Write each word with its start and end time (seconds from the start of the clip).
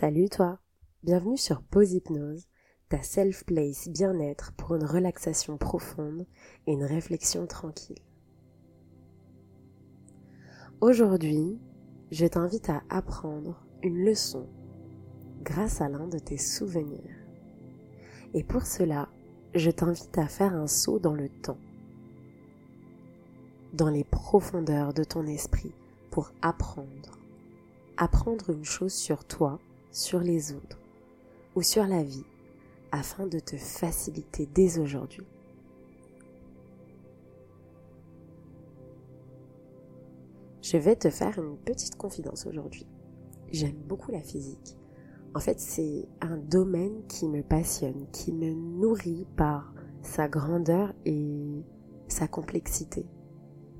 Salut 0.00 0.30
toi, 0.30 0.58
bienvenue 1.02 1.36
sur 1.36 1.60
Pause 1.60 1.92
Hypnose, 1.92 2.48
ta 2.88 3.02
self-place 3.02 3.86
bien-être 3.90 4.54
pour 4.54 4.74
une 4.74 4.86
relaxation 4.86 5.58
profonde 5.58 6.24
et 6.66 6.72
une 6.72 6.84
réflexion 6.84 7.46
tranquille. 7.46 8.00
Aujourd'hui, 10.80 11.58
je 12.10 12.24
t'invite 12.24 12.70
à 12.70 12.82
apprendre 12.88 13.62
une 13.82 14.02
leçon 14.02 14.48
grâce 15.42 15.82
à 15.82 15.90
l'un 15.90 16.08
de 16.08 16.18
tes 16.18 16.38
souvenirs. 16.38 17.14
Et 18.32 18.42
pour 18.42 18.62
cela, 18.62 19.10
je 19.54 19.70
t'invite 19.70 20.16
à 20.16 20.28
faire 20.28 20.54
un 20.54 20.66
saut 20.66 20.98
dans 20.98 21.14
le 21.14 21.28
temps, 21.28 21.60
dans 23.74 23.90
les 23.90 24.04
profondeurs 24.04 24.94
de 24.94 25.04
ton 25.04 25.26
esprit 25.26 25.74
pour 26.10 26.32
apprendre. 26.40 27.18
Apprendre 27.98 28.48
une 28.48 28.64
chose 28.64 28.94
sur 28.94 29.26
toi, 29.26 29.58
sur 29.90 30.20
les 30.20 30.52
autres 30.52 30.78
ou 31.54 31.62
sur 31.62 31.86
la 31.86 32.02
vie 32.02 32.24
afin 32.92 33.26
de 33.26 33.38
te 33.38 33.56
faciliter 33.56 34.48
dès 34.52 34.78
aujourd'hui. 34.78 35.26
Je 40.62 40.76
vais 40.76 40.96
te 40.96 41.10
faire 41.10 41.38
une 41.38 41.56
petite 41.56 41.96
confidence 41.96 42.46
aujourd'hui. 42.46 42.86
J'aime 43.50 43.76
beaucoup 43.88 44.12
la 44.12 44.22
physique. 44.22 44.76
En 45.34 45.40
fait, 45.40 45.58
c'est 45.60 46.08
un 46.20 46.36
domaine 46.36 47.06
qui 47.08 47.28
me 47.28 47.42
passionne, 47.42 48.06
qui 48.12 48.32
me 48.32 48.50
nourrit 48.50 49.26
par 49.36 49.72
sa 50.02 50.28
grandeur 50.28 50.92
et 51.04 51.64
sa 52.08 52.26
complexité, 52.26 53.06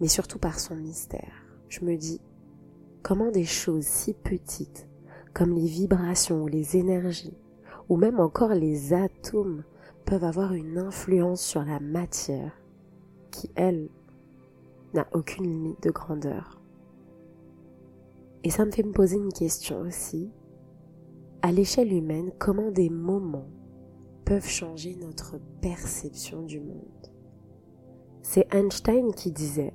mais 0.00 0.08
surtout 0.08 0.38
par 0.38 0.60
son 0.60 0.76
mystère. 0.76 1.46
Je 1.68 1.84
me 1.84 1.96
dis, 1.96 2.20
comment 3.02 3.30
des 3.30 3.44
choses 3.44 3.84
si 3.84 4.14
petites, 4.14 4.88
comme 5.34 5.52
les 5.52 5.66
vibrations 5.66 6.42
ou 6.42 6.46
les 6.46 6.76
énergies, 6.76 7.36
ou 7.88 7.96
même 7.96 8.20
encore 8.20 8.54
les 8.54 8.92
atomes, 8.92 9.64
peuvent 10.04 10.24
avoir 10.24 10.52
une 10.52 10.78
influence 10.78 11.40
sur 11.40 11.64
la 11.64 11.80
matière, 11.80 12.52
qui, 13.30 13.50
elle, 13.54 13.88
n'a 14.94 15.06
aucune 15.12 15.44
limite 15.44 15.82
de 15.82 15.90
grandeur. 15.90 16.60
Et 18.44 18.50
ça 18.50 18.64
me 18.64 18.70
fait 18.70 18.82
me 18.82 18.92
poser 18.92 19.16
une 19.16 19.32
question 19.32 19.80
aussi. 19.80 20.30
À 21.42 21.52
l'échelle 21.52 21.92
humaine, 21.92 22.32
comment 22.38 22.70
des 22.70 22.90
moments 22.90 23.48
peuvent 24.24 24.46
changer 24.46 24.96
notre 24.96 25.38
perception 25.60 26.42
du 26.42 26.60
monde? 26.60 27.10
C'est 28.22 28.52
Einstein 28.54 29.12
qui 29.12 29.32
disait, 29.32 29.72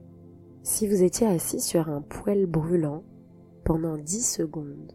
si 0.64 0.88
vous 0.88 1.04
étiez 1.04 1.28
assis 1.28 1.62
sur 1.62 1.90
un 1.90 2.02
poêle 2.02 2.46
brûlant 2.46 3.04
pendant 3.64 3.98
10 3.98 4.22
secondes, 4.22 4.94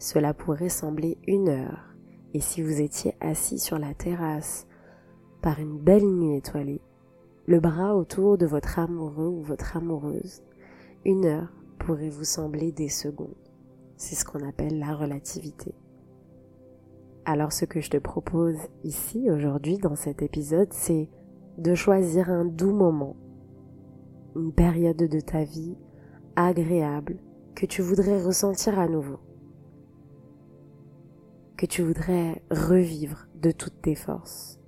cela 0.00 0.32
pourrait 0.34 0.70
sembler 0.70 1.18
une 1.28 1.50
heure. 1.50 1.94
Et 2.32 2.40
si 2.40 2.62
vous 2.62 2.80
étiez 2.80 3.14
assis 3.20 3.58
sur 3.58 3.78
la 3.78 3.92
terrasse 3.92 4.66
par 5.42 5.60
une 5.60 5.78
belle 5.78 6.06
nuit 6.06 6.36
étoilée, 6.36 6.80
le 7.46 7.60
bras 7.60 7.94
autour 7.94 8.38
de 8.38 8.46
votre 8.46 8.78
amoureux 8.78 9.28
ou 9.28 9.42
votre 9.42 9.76
amoureuse, 9.76 10.42
une 11.04 11.26
heure 11.26 11.52
pourrait 11.78 12.08
vous 12.08 12.24
sembler 12.24 12.72
des 12.72 12.88
secondes. 12.88 13.34
C'est 13.96 14.14
ce 14.14 14.24
qu'on 14.24 14.48
appelle 14.48 14.78
la 14.78 14.94
relativité. 14.94 15.74
Alors 17.26 17.52
ce 17.52 17.66
que 17.66 17.82
je 17.82 17.90
te 17.90 17.98
propose 17.98 18.56
ici 18.82 19.30
aujourd'hui 19.30 19.76
dans 19.76 19.96
cet 19.96 20.22
épisode, 20.22 20.72
c'est 20.72 21.10
de 21.58 21.74
choisir 21.74 22.30
un 22.30 22.46
doux 22.46 22.72
moment, 22.72 23.16
une 24.34 24.52
période 24.52 24.96
de 24.96 25.20
ta 25.20 25.44
vie 25.44 25.76
agréable 26.36 27.18
que 27.54 27.66
tu 27.66 27.82
voudrais 27.82 28.22
ressentir 28.22 28.78
à 28.78 28.88
nouveau, 28.88 29.18
que 31.60 31.66
tu 31.66 31.82
voudrais 31.82 32.40
revivre 32.50 33.28
de 33.34 33.50
toutes 33.50 33.82
tes 33.82 33.94
forces. 33.94 34.58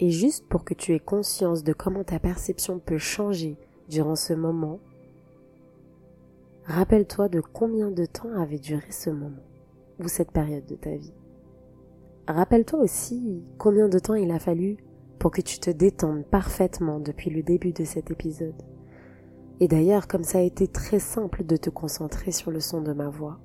Et 0.00 0.10
juste 0.10 0.46
pour 0.50 0.66
que 0.66 0.74
tu 0.74 0.92
aies 0.92 1.00
conscience 1.00 1.64
de 1.64 1.72
comment 1.72 2.04
ta 2.04 2.18
perception 2.18 2.78
peut 2.78 2.98
changer 2.98 3.56
durant 3.88 4.16
ce 4.16 4.34
moment, 4.34 4.80
rappelle-toi 6.66 7.30
de 7.30 7.40
combien 7.40 7.90
de 7.90 8.04
temps 8.04 8.30
avait 8.38 8.58
duré 8.58 8.90
ce 8.90 9.08
moment 9.08 9.46
ou 9.98 10.08
cette 10.08 10.30
période 10.30 10.66
de 10.66 10.76
ta 10.76 10.94
vie. 10.94 11.14
Rappelle-toi 12.26 12.80
aussi 12.80 13.42
combien 13.56 13.88
de 13.88 13.98
temps 13.98 14.14
il 14.14 14.30
a 14.30 14.38
fallu 14.38 14.76
pour 15.18 15.30
que 15.30 15.40
tu 15.40 15.58
te 15.58 15.70
détendes 15.70 16.26
parfaitement 16.26 17.00
depuis 17.00 17.30
le 17.30 17.42
début 17.42 17.72
de 17.72 17.84
cet 17.84 18.10
épisode. 18.10 18.62
Et 19.60 19.68
d'ailleurs, 19.68 20.06
comme 20.06 20.22
ça 20.22 20.36
a 20.36 20.42
été 20.42 20.68
très 20.68 20.98
simple 20.98 21.46
de 21.46 21.56
te 21.56 21.70
concentrer 21.70 22.30
sur 22.30 22.50
le 22.50 22.60
son 22.60 22.82
de 22.82 22.92
ma 22.92 23.08
voix, 23.08 23.40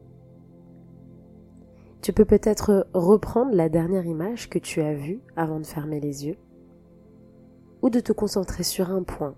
tu 2.03 2.11
peux 2.11 2.25
peut-être 2.25 2.85
reprendre 2.93 3.55
la 3.55 3.69
dernière 3.69 4.05
image 4.05 4.49
que 4.49 4.59
tu 4.59 4.81
as 4.81 4.93
vue 4.93 5.21
avant 5.37 5.61
de 5.61 5.65
fermer 5.65 6.01
les 6.01 6.25
yeux, 6.25 6.35
ou 7.81 7.89
de 7.89 8.01
te 8.01 8.11
concentrer 8.11 8.63
sur 8.63 8.91
un 8.91 9.03
point 9.03 9.35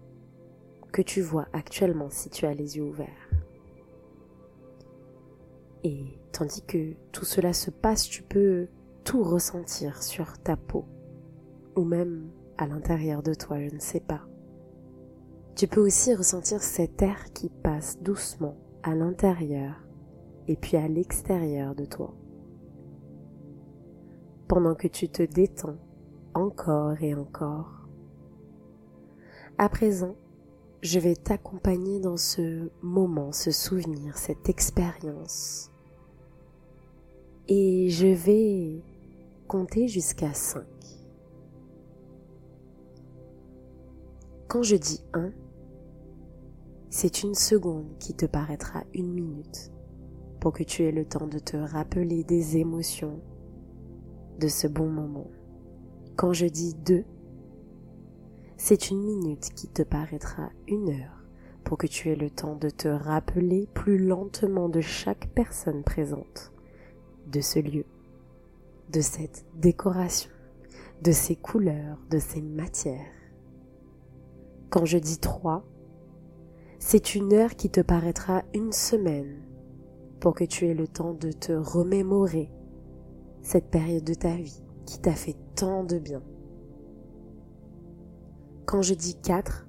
que 0.91 1.03
tu 1.03 1.21
vois 1.21 1.45
actuellement 1.53 2.09
si 2.09 2.31
tu 2.31 2.47
as 2.47 2.55
les 2.55 2.77
yeux 2.77 2.83
ouverts. 2.83 3.29
Et 5.83 6.17
tandis 6.31 6.63
que 6.63 6.93
tout 7.11 7.23
cela 7.23 7.53
se 7.53 7.69
passe, 7.69 8.09
tu 8.09 8.23
peux 8.23 8.67
tout 9.03 9.21
ressentir 9.21 10.01
sur 10.01 10.39
ta 10.39 10.57
peau, 10.57 10.85
ou 11.75 11.83
même 11.83 12.31
à 12.57 12.65
l'intérieur 12.65 13.21
de 13.21 13.35
toi, 13.35 13.59
je 13.59 13.75
ne 13.75 13.79
sais 13.79 13.99
pas. 13.99 14.21
Tu 15.55 15.67
peux 15.67 15.81
aussi 15.81 16.15
ressentir 16.15 16.63
cet 16.63 17.03
air 17.03 17.31
qui 17.31 17.49
passe 17.49 18.01
doucement 18.01 18.57
à 18.81 18.95
l'intérieur 18.95 19.85
et 20.47 20.55
puis 20.55 20.77
à 20.77 20.87
l'extérieur 20.87 21.75
de 21.75 21.85
toi. 21.85 22.15
Pendant 24.47 24.75
que 24.75 24.87
tu 24.87 25.09
te 25.09 25.23
détends 25.23 25.77
encore 26.35 27.01
et 27.01 27.15
encore. 27.15 27.87
À 29.57 29.69
présent, 29.69 30.15
je 30.81 30.99
vais 30.99 31.15
t'accompagner 31.15 31.99
dans 31.99 32.17
ce 32.17 32.69
moment, 32.83 33.31
ce 33.31 33.49
souvenir, 33.49 34.17
cette 34.17 34.49
expérience. 34.49 35.71
Et 37.47 37.89
je 37.89 38.07
vais 38.07 38.83
compter 39.47 39.87
jusqu'à 39.87 40.33
5. 40.33 40.63
Quand 44.47 44.61
je 44.61 44.75
dis 44.75 45.03
1, 45.13 45.31
c'est 46.89 47.23
une 47.23 47.35
seconde 47.35 47.97
qui 47.99 48.13
te 48.13 48.25
paraîtra 48.25 48.83
une 48.93 49.11
minute 49.11 49.71
pour 50.39 50.53
que 50.53 50.63
tu 50.63 50.83
aies 50.83 50.91
le 50.91 51.05
temps 51.05 51.27
de 51.27 51.39
te 51.39 51.57
rappeler 51.57 52.23
des 52.23 52.57
émotions 52.57 53.21
de 54.39 54.47
ce 54.47 54.67
bon 54.67 54.87
moment. 54.87 55.27
Quand 56.15 56.33
je 56.33 56.45
dis 56.45 56.75
2, 56.85 57.03
c'est 58.57 58.89
une 58.89 59.03
minute 59.03 59.49
qui 59.53 59.67
te 59.67 59.81
paraîtra 59.81 60.49
une 60.67 60.89
heure 60.89 61.23
pour 61.63 61.77
que 61.77 61.87
tu 61.87 62.09
aies 62.09 62.15
le 62.15 62.29
temps 62.29 62.55
de 62.55 62.69
te 62.69 62.87
rappeler 62.87 63.67
plus 63.73 63.97
lentement 63.97 64.69
de 64.69 64.81
chaque 64.81 65.29
personne 65.33 65.83
présente, 65.83 66.53
de 67.27 67.41
ce 67.41 67.59
lieu, 67.59 67.85
de 68.91 69.01
cette 69.01 69.45
décoration, 69.55 70.31
de 71.01 71.11
ces 71.11 71.35
couleurs, 71.35 71.97
de 72.09 72.19
ces 72.19 72.41
matières. 72.41 73.11
Quand 74.69 74.85
je 74.85 74.97
dis 74.97 75.19
trois, 75.19 75.65
c'est 76.79 77.15
une 77.15 77.33
heure 77.33 77.55
qui 77.55 77.69
te 77.69 77.81
paraîtra 77.81 78.43
une 78.53 78.71
semaine 78.71 79.41
pour 80.19 80.35
que 80.35 80.43
tu 80.43 80.67
aies 80.67 80.73
le 80.73 80.87
temps 80.87 81.13
de 81.13 81.31
te 81.31 81.51
remémorer 81.51 82.49
cette 83.45 83.69
période 83.69 84.03
de 84.03 84.13
ta 84.13 84.35
vie 84.35 84.61
qui 84.85 84.99
t'a 84.99 85.13
fait 85.13 85.37
tant 85.55 85.83
de 85.83 85.97
bien 85.97 86.21
quand 88.65 88.81
je 88.81 88.93
dis 88.93 89.15
quatre, 89.15 89.67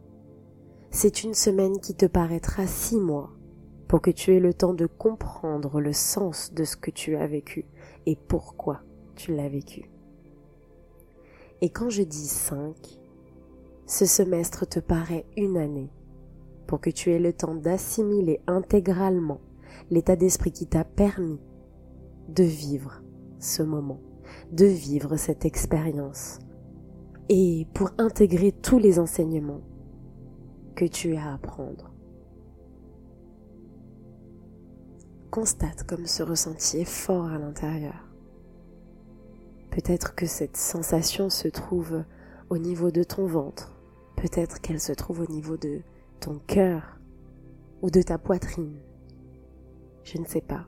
c'est 0.91 1.23
une 1.23 1.35
semaine 1.35 1.79
qui 1.81 1.95
te 1.95 2.07
paraîtra 2.07 2.67
six 2.67 2.97
mois 2.97 3.31
pour 3.89 4.01
que 4.01 4.11
tu 4.11 4.35
aies 4.35 4.41
le 4.41 4.55
temps 4.55 4.75
de 4.75 4.87
comprendre 4.87 5.81
le 5.81 5.93
sens 5.93 6.53
de 6.55 6.65
ce 6.65 6.77
que 6.77 6.91
tu 6.91 7.15
as 7.17 7.27
vécu 7.27 7.67
et 8.07 8.17
pourquoi 8.17 8.81
tu 9.15 9.35
l'as 9.35 9.49
vécu. 9.49 9.91
Et 11.61 11.69
quand 11.69 11.91
je 11.91 12.03
dis 12.03 12.27
cinq, 12.27 12.99
ce 13.87 14.07
semestre 14.07 14.67
te 14.67 14.81
paraît 14.81 15.27
une 15.37 15.57
année 15.57 15.93
pour 16.67 16.81
que 16.81 16.91
tu 16.91 17.13
aies 17.13 17.21
le 17.21 17.33
temps 17.33 17.55
d'assimiler 17.55 18.41
intégralement 18.47 19.41
l'état 19.91 20.17
d'esprit 20.17 20.53
qui 20.53 20.67
t'a 20.67 20.85
permis 20.85 21.39
de 22.29 22.43
vivre 22.43 23.03
ce 23.39 23.63
moment, 23.63 24.01
de 24.53 24.67
vivre 24.67 25.17
cette 25.17 25.45
expérience, 25.45 26.39
et 27.29 27.67
pour 27.75 27.91
intégrer 27.99 28.53
tous 28.53 28.79
les 28.79 28.99
enseignements 28.99 29.63
que 30.75 30.85
tu 30.85 31.17
as 31.17 31.31
à 31.31 31.35
apprendre. 31.35 31.93
Constate 35.31 35.83
comme 35.85 36.07
ce 36.07 36.23
ressenti 36.23 36.79
est 36.79 36.85
fort 36.85 37.27
à 37.27 37.39
l'intérieur. 37.39 38.09
Peut-être 39.71 40.15
que 40.15 40.27
cette 40.27 40.57
sensation 40.57 41.29
se 41.29 41.49
trouve 41.49 42.05
au 42.49 42.59
niveau 42.59 42.91
de 42.91 43.03
ton 43.03 43.27
ventre, 43.27 43.77
peut-être 44.17 44.61
qu'elle 44.61 44.81
se 44.81 44.93
trouve 44.93 45.21
au 45.21 45.27
niveau 45.27 45.57
de 45.57 45.81
ton 46.21 46.41
cœur 46.47 46.99
ou 47.83 47.91
de 47.91 48.01
ta 48.01 48.19
poitrine. 48.19 48.79
Je 50.05 50.19
ne 50.19 50.25
sais 50.25 50.41
pas, 50.41 50.67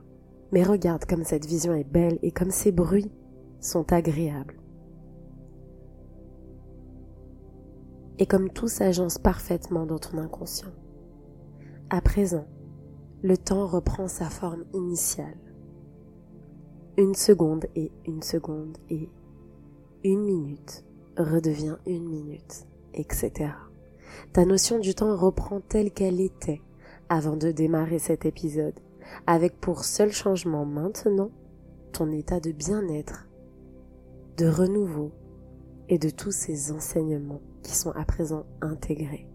Mais 0.51 0.63
regarde 0.63 1.05
comme 1.05 1.23
cette 1.23 1.45
vision 1.45 1.73
est 1.73 1.89
belle 1.89 2.19
et 2.21 2.31
comme 2.31 2.51
ces 2.51 2.71
bruits 2.71 3.11
sont 3.59 3.91
agréables. 3.93 4.59
Et 8.17 8.25
comme 8.25 8.49
tout 8.49 8.67
s'agence 8.67 9.17
parfaitement 9.17 9.85
dans 9.85 9.99
ton 9.99 10.17
inconscient. 10.17 10.73
À 11.89 12.01
présent, 12.01 12.45
le 13.21 13.37
temps 13.37 13.65
reprend 13.65 14.07
sa 14.07 14.29
forme 14.29 14.65
initiale. 14.73 15.37
Une 16.97 17.15
seconde 17.15 17.65
et 17.75 17.91
une 18.05 18.21
seconde 18.21 18.77
et 18.89 19.09
une 20.03 20.23
minute 20.23 20.83
redevient 21.17 21.77
une 21.85 22.07
minute, 22.07 22.65
etc. 22.93 23.51
Ta 24.33 24.45
notion 24.45 24.79
du 24.79 24.95
temps 24.95 25.15
reprend 25.15 25.61
telle 25.61 25.91
qu'elle 25.91 26.19
était 26.19 26.61
avant 27.09 27.35
de 27.35 27.51
démarrer 27.51 27.99
cet 27.99 28.25
épisode, 28.25 28.79
avec 29.27 29.59
pour 29.59 29.83
seul 29.83 30.11
changement 30.11 30.65
maintenant 30.65 31.31
ton 31.93 32.11
état 32.11 32.39
de 32.39 32.51
bien-être, 32.51 33.27
de 34.37 34.47
renouveau 34.47 35.11
et 35.89 35.97
de 35.97 36.09
tous 36.09 36.31
ces 36.31 36.71
enseignements 36.71 37.41
qui 37.63 37.75
sont 37.75 37.91
à 37.91 38.05
présent 38.05 38.45
intégrés. 38.61 39.27